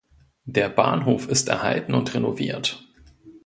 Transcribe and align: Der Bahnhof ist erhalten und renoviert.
Der 0.45 0.67
Bahnhof 0.69 1.27
ist 1.27 1.47
erhalten 1.47 1.93
und 1.93 2.11
renoviert. 2.15 2.87